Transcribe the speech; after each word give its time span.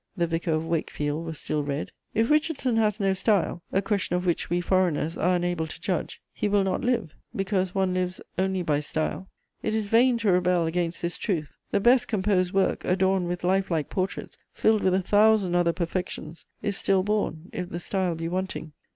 The 0.17 0.25
Vicar 0.25 0.53
of 0.53 0.65
Wakefield 0.65 1.27
was 1.27 1.37
still 1.37 1.61
read. 1.61 1.91
If 2.15 2.31
Richardson 2.31 2.75
has 2.77 2.99
no 2.99 3.13
style, 3.13 3.61
a 3.71 3.83
question 3.83 4.15
of 4.15 4.25
which 4.25 4.49
we 4.49 4.59
foreigners 4.59 5.15
are 5.15 5.35
unable 5.35 5.67
to 5.67 5.79
judge, 5.79 6.23
he 6.33 6.47
will 6.49 6.63
not 6.63 6.81
live, 6.81 7.13
because 7.35 7.75
one 7.75 7.93
lives 7.93 8.19
only 8.35 8.63
by 8.63 8.79
style. 8.79 9.29
It 9.61 9.75
is 9.75 9.89
vain 9.89 10.17
to 10.17 10.31
rebel 10.31 10.65
against 10.65 11.03
this 11.03 11.17
truth: 11.19 11.55
the 11.69 11.79
best 11.79 12.07
composed 12.07 12.51
work, 12.51 12.83
adorned 12.83 13.27
with 13.27 13.43
life 13.43 13.69
like 13.69 13.91
portraits, 13.91 14.37
filled 14.53 14.81
with 14.81 14.95
a 14.95 15.03
thousand 15.03 15.53
other 15.53 15.71
perfections, 15.71 16.47
is 16.63 16.75
still 16.75 17.03
born 17.03 17.51
if 17.53 17.69
the 17.69 17.79
style 17.79 18.15
be 18.15 18.27
wanting. 18.27 18.71